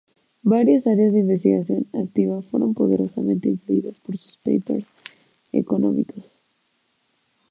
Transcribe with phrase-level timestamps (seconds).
[0.53, 4.87] Varias áreas de investigación activa fueron poderosamente influidas por sus "papers"
[5.51, 6.25] económicos.